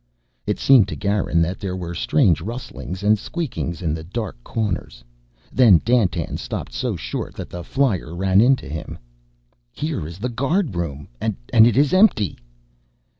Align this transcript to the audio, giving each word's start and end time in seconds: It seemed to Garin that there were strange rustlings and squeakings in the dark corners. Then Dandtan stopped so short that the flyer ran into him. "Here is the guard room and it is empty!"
It 0.47 0.57
seemed 0.57 0.87
to 0.87 0.95
Garin 0.95 1.43
that 1.43 1.59
there 1.59 1.75
were 1.75 1.93
strange 1.93 2.41
rustlings 2.41 3.03
and 3.03 3.19
squeakings 3.19 3.83
in 3.83 3.93
the 3.93 4.03
dark 4.03 4.43
corners. 4.43 5.03
Then 5.51 5.79
Dandtan 5.85 6.37
stopped 6.37 6.73
so 6.73 6.95
short 6.95 7.35
that 7.35 7.51
the 7.51 7.63
flyer 7.63 8.15
ran 8.15 8.41
into 8.41 8.67
him. 8.67 8.97
"Here 9.71 10.07
is 10.07 10.17
the 10.17 10.27
guard 10.29 10.73
room 10.75 11.07
and 11.21 11.35
it 11.51 11.77
is 11.77 11.93
empty!" 11.93 12.39